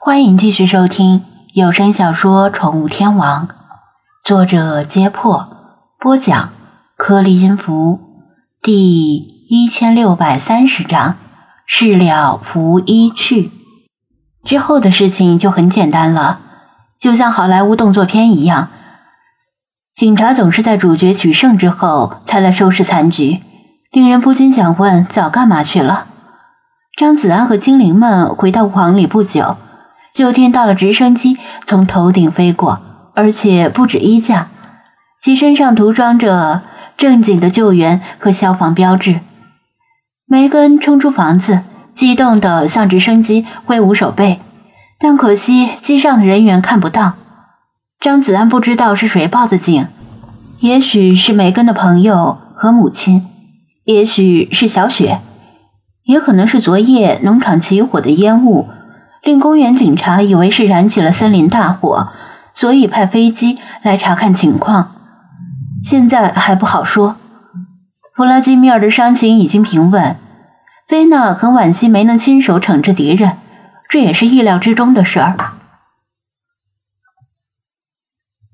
[0.00, 1.24] 欢迎继续收听
[1.54, 3.48] 有声小说《宠物天王》，
[4.22, 5.48] 作者：揭破，
[5.98, 6.50] 播讲：
[6.96, 7.98] 颗粒音符，
[8.62, 9.16] 第
[9.48, 11.16] 一千六百三十章：
[11.66, 13.50] 事了拂衣去。
[14.44, 16.38] 之后的事情就很简单了，
[17.00, 18.68] 就像好莱坞动作片一样，
[19.96, 23.40] 警察总是在主角取胜之后才来收拾残局，
[23.90, 26.06] 令人不禁想问：早干嘛去了？
[26.96, 29.56] 张子安和精灵们回到房里不久。
[30.18, 32.80] 就听到了直升机从头顶飞过，
[33.14, 34.48] 而且不止一架，
[35.22, 36.62] 其身上涂装着
[36.96, 39.20] 正经的救援和消防标志。
[40.26, 41.60] 梅根冲出房子，
[41.94, 44.40] 激动地向直升机挥舞手背，
[44.98, 47.12] 但可惜机上的人员看不到。
[48.00, 49.86] 张子安不知道是谁报的警，
[50.58, 53.24] 也许是梅根的朋友和母亲，
[53.84, 55.20] 也许是小雪，
[56.06, 58.66] 也可能是昨夜农场起火的烟雾。
[59.22, 62.08] 令公园警察以为是燃起了森林大火，
[62.54, 64.92] 所以派飞机来查看情况。
[65.84, 67.16] 现在还不好说。
[68.14, 70.16] 弗拉基米尔的伤情已经平稳，
[70.88, 73.38] 菲娜很惋惜没能亲手惩治敌人，
[73.88, 75.36] 这也是意料之中的事儿。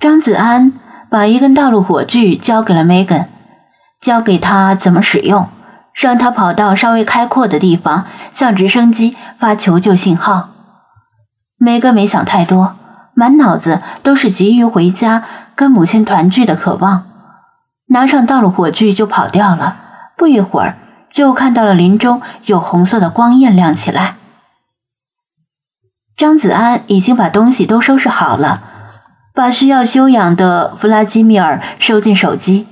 [0.00, 0.72] 张子安
[1.08, 3.28] 把一根道路火炬交给了梅根，
[4.00, 5.46] 教给他怎么使用，
[5.94, 10.48] 让他跑到稍微开阔的地方，向直升机发求救信号。
[11.64, 12.74] 梅根没想太多，
[13.14, 15.22] 满脑子都是急于回家
[15.54, 17.04] 跟母亲团聚的渴望，
[17.86, 19.76] 拿上道路火炬就跑掉了。
[20.16, 20.76] 不一会儿，
[21.12, 24.16] 就看到了林中有红色的光焰亮起来。
[26.16, 28.64] 张子安已经把东西都收拾好了，
[29.32, 32.66] 把需要休养的弗拉基米尔收进手机，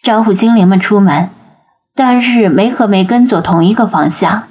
[0.00, 1.28] 招呼精灵们出门，
[1.96, 4.44] 但是没和梅根走同一个方向。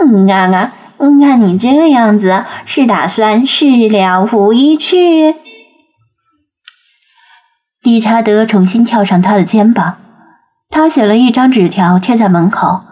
[0.00, 0.72] 嗯啊啊！
[1.00, 5.36] 嗯看你这个样子，是打算事了拂衣去？
[7.82, 9.96] 理查德重新跳上他的肩膀，
[10.68, 12.82] 他写了一张纸条贴在门口，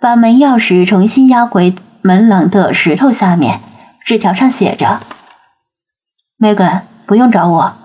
[0.00, 3.60] 把门钥匙重新压回门廊的石头下面。
[4.04, 5.00] 纸条上写着
[6.38, 7.76] ：“梅根，不用找我，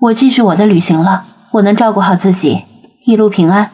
[0.00, 1.24] 我继续我的旅行了。
[1.52, 2.64] 我能照顾好自己，
[3.06, 3.70] 一路平安。”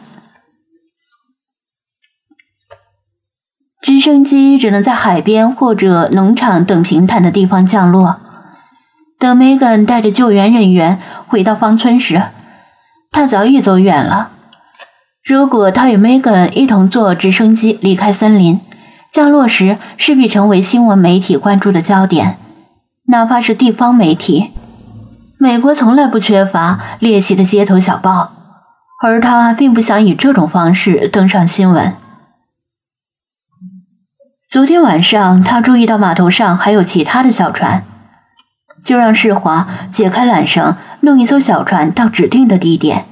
[3.87, 8.17] 直升机只能在海边或者农场等平坦的地方降落。
[9.17, 12.21] 等梅根带着救援人员回到芳村时，
[13.13, 14.31] 他早已走远了。
[15.23, 18.59] 如果他与梅根一同坐直升机离开森林，
[19.13, 22.35] 降落时势必成为新闻媒体关注的焦点，
[23.05, 24.51] 哪怕是地方媒体。
[25.37, 28.33] 美国从来不缺乏猎奇的街头小报，
[29.01, 31.93] 而他并不想以这种方式登上新闻。
[34.49, 37.83] 昨天晚上，他注意到码头上还有其他的小船，
[38.81, 43.03] 就让世华解开缆绳，弄一艘小船到指定的地点。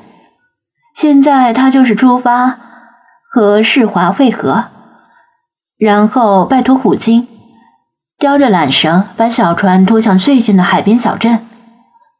[0.96, 2.57] 现在他就是出发，
[3.29, 4.68] 和世华会合，
[5.78, 7.28] 然后拜托虎鲸，
[8.17, 11.46] 叼着缆绳把小船拖向最近的海边小镇。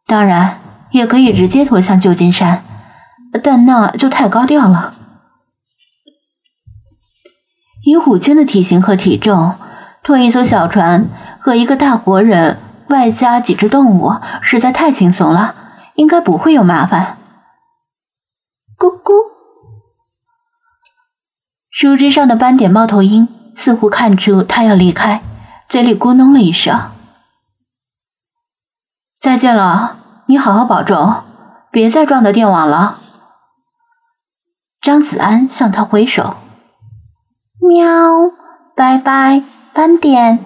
[0.06, 0.60] 当然，
[0.92, 2.62] 也可以直接拖向旧金山，
[3.42, 4.94] 但那就太高调了。
[7.86, 9.56] 以虎鲸的体型和体重，
[10.04, 11.08] 拖一艘小船
[11.40, 12.58] 和一个大活人，
[12.90, 15.54] 外加几只动物，实在太轻松了，
[15.94, 17.18] 应该不会有麻烦。
[18.76, 19.14] 咕咕，
[21.70, 25.22] 树枝上的斑点猫头鹰似乎看出他要离开，
[25.70, 26.92] 嘴里咕哝了一声
[29.22, 31.24] ：“再见了，你好好保重，
[31.70, 33.00] 别再撞到电网了。”
[34.82, 36.38] 张子安向他挥手。
[37.68, 38.32] 喵，
[38.76, 39.42] 拜拜，
[39.74, 40.40] 斑点。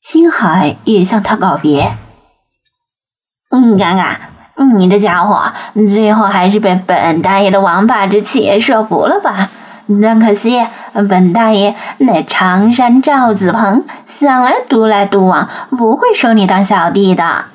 [0.00, 1.96] 星海也向他告别。
[3.50, 4.20] 嗯，嘎嘎，
[4.76, 9.50] 你这家伙最后还是被本大爷的王霸之气说服了吧？
[9.88, 17.46] 真可惜，本大爷那常山赵子鹏向来独来独往，不会收你当小弟的。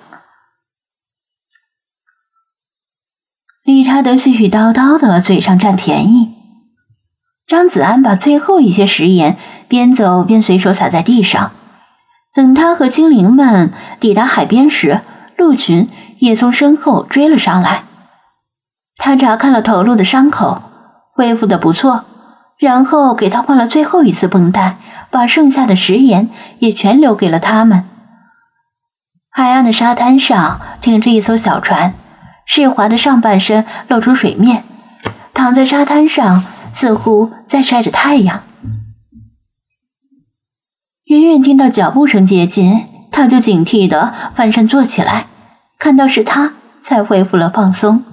[3.63, 6.32] 理查德絮絮叨叨的，嘴上占便宜。
[7.53, 11.51] 张子安把最后一些食盐边走边随手撒在地上。
[12.33, 15.01] 等他和精灵们抵达海边时，
[15.37, 17.83] 鹿群也从身后追了上来。
[18.97, 20.63] 他查看了头鹿的伤口，
[21.13, 22.05] 恢复的不错，
[22.57, 24.77] 然后给他换了最后一次绷带，
[25.11, 27.85] 把剩下的食盐也全留给了他们。
[29.29, 31.93] 海岸的沙滩上停着一艘小船，
[32.47, 34.63] 世华的上半身露出水面，
[35.35, 36.45] 躺在沙滩上。
[36.73, 38.43] 似乎在晒着太阳。
[41.05, 45.27] 远远听到脚步声接近，他就警惕的翻身坐起来，
[45.77, 48.03] 看到是他，才恢复了放松。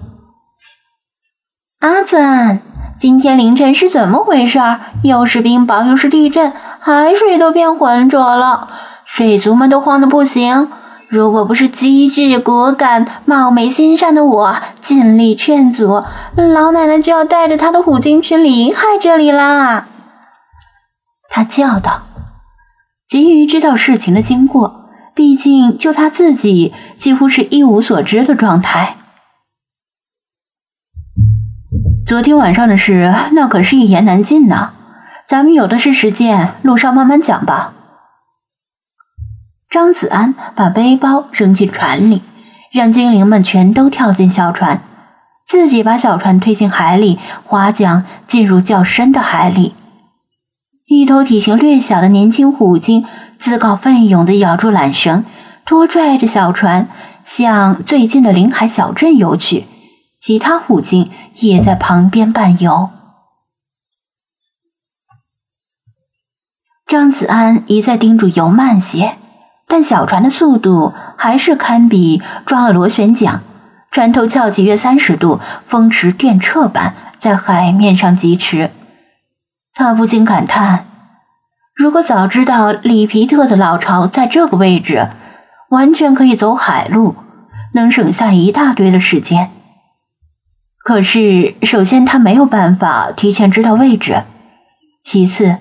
[1.78, 2.60] 阿赞，
[2.98, 4.58] 今天凌晨是怎么回事？
[5.02, 8.68] 又是冰雹，又是地震，海水都变浑浊了，
[9.06, 10.68] 水族们都慌得不行。
[11.10, 16.04] 如果不是机智果敢、貌美心善的我尽力劝阻，
[16.36, 19.86] 老奶奶就要带着她的虎鲸群离开这里啦！
[21.28, 22.02] 他叫道，
[23.08, 28.96] 急于知道事情的经过，毕竟就他自己几乎是一无所知的状态。
[32.06, 34.74] 昨天晚上的事，那可是一言难尽呢。
[35.26, 37.72] 咱们有的是时间，路上慢慢讲吧。
[39.70, 42.22] 张子安把背包扔进船里，
[42.72, 44.82] 让精灵们全都跳进小船，
[45.46, 49.74] 自己把小船推进海里，划桨进入较深的海里。
[50.88, 53.06] 一头体型略小的年轻虎鲸
[53.38, 55.24] 自告奋勇地咬住缆绳，
[55.64, 56.88] 拖拽着小船
[57.22, 59.66] 向最近的临海小镇游去，
[60.20, 62.90] 其他虎鲸也在旁边伴游。
[66.88, 69.14] 张子安一再叮嘱游慢些。
[69.70, 73.38] 但小船的速度还是堪比装了螺旋桨，
[73.92, 75.38] 船头翘起约三十度，
[75.68, 78.72] 风驰电掣般在海面上疾驰。
[79.72, 80.86] 他不禁感叹：
[81.76, 85.06] 如果早知道里皮特的老巢在这个位置，
[85.68, 87.14] 完全可以走海路，
[87.74, 89.50] 能省下一大堆的时间。
[90.82, 94.24] 可是，首先他没有办法提前知道位置；
[95.04, 95.58] 其次，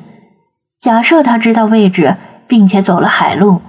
[0.81, 2.15] 假设他知道位置，
[2.47, 3.62] 并且走了海路。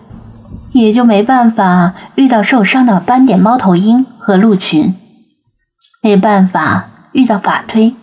[0.73, 4.95] 也就没办法遇到受伤的斑点猫头鹰和鹿群，
[6.03, 7.95] 没办法遇到法推。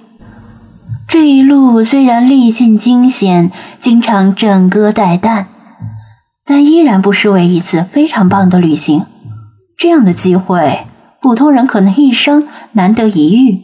[1.08, 5.46] 这一路虽然历尽惊险，经常枕戈待旦，
[6.46, 9.06] 但依然不失为一次非常棒的旅行。
[9.78, 10.86] 这样的机会，
[11.22, 13.62] 普通人可能一生难得一遇。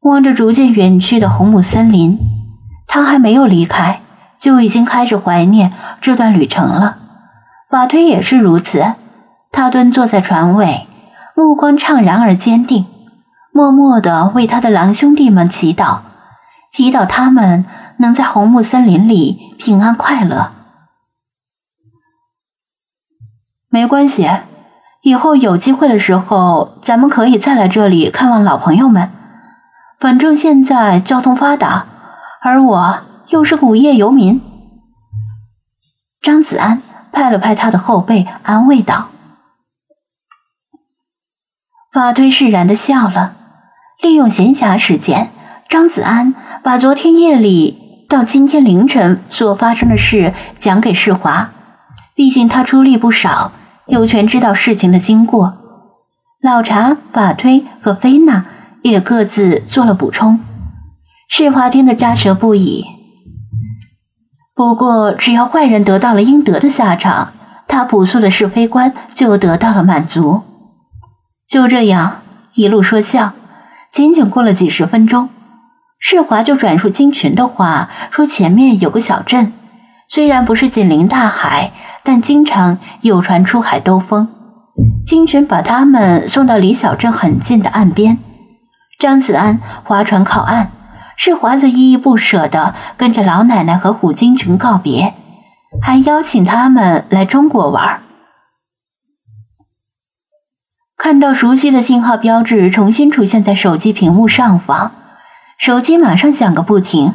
[0.00, 2.18] 望着逐渐远去的红木森林，
[2.86, 4.00] 他还没有离开，
[4.40, 6.98] 就已经开始怀念这段旅程了。
[7.70, 8.94] 法推也是如此，
[9.52, 10.86] 他蹲坐在船尾，
[11.34, 12.86] 目光怅然而坚定，
[13.52, 15.98] 默默地为他的狼兄弟们祈祷，
[16.72, 17.66] 祈祷他们
[17.98, 20.52] 能在红木森林里平安快乐。
[23.68, 24.30] 没关系，
[25.02, 29.10] 以后有机会的时候，咱们可以再来这里看望老朋友们。
[30.00, 31.84] 反正现在交通发达，
[32.40, 34.40] 而我又是个无业游民。
[36.22, 36.82] 张子安。
[37.12, 39.08] 拍了拍他的后背，安慰道
[41.92, 43.34] ：“法推释然的笑了。
[44.00, 45.30] 利用闲暇时间，
[45.68, 51.50] 张子安把昨天夜里到今天凌晨所发生的事讲给世华。
[52.14, 53.52] 毕竟他出力不少，
[53.86, 55.54] 有权知道事情的经过。
[56.40, 58.44] 老查、法推和菲娜
[58.82, 60.40] 也各自做了补充。
[61.28, 62.84] 世华听得咂舌不已。”
[64.58, 67.30] 不过，只要坏人得到了应得的下场，
[67.68, 70.42] 他朴素的是非观就得到了满足。
[71.48, 72.22] 就这样
[72.54, 73.34] 一路说笑，
[73.92, 75.28] 仅仅过了几十分钟，
[76.00, 79.52] 世华就转述金群的话，说前面有个小镇，
[80.08, 81.70] 虽然不是紧邻大海，
[82.02, 84.26] 但经常有船出海兜风。
[85.06, 88.18] 金群把他们送到离小镇很近的岸边，
[88.98, 90.72] 张子安划船靠岸。
[91.18, 95.14] 是华子依依不舍地跟着老奶奶和虎鲸群告别，
[95.82, 98.00] 还邀请他们来中国玩。
[100.96, 104.92] 看到熟悉的信号标志重新出现在手机屏幕上方，
[105.58, 107.14] 手机马上响个不停，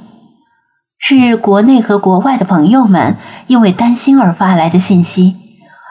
[0.99, 3.15] 是国内和国外的朋友们
[3.47, 5.37] 因为担心而发来的信息，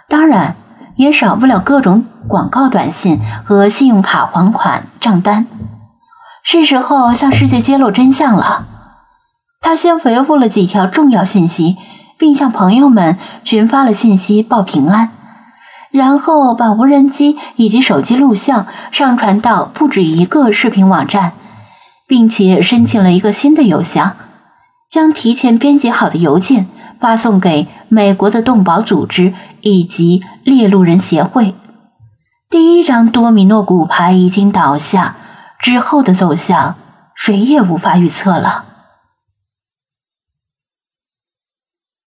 [0.08, 0.54] 当然
[0.96, 5.46] 也少不了各种广告短信和信用卡还款账单。
[6.44, 8.66] 是时候向世界揭露真相了。
[9.60, 11.76] 他先回复了几条重要信息，
[12.18, 15.10] 并向朋友们群发了信息报平安，
[15.92, 21.32] 然后把无人机以及手机录像上传到不止一个视频网站，
[22.08, 24.16] 并且申请了一个新的邮箱，
[24.90, 26.66] 将提前编辑好的邮件
[26.98, 31.54] 发送给美国的动保组织以及猎鹿人协会。
[32.50, 35.14] 第一张多米诺骨牌已经倒下。
[35.62, 36.74] 之后的走向，
[37.14, 38.64] 谁也无法预测了。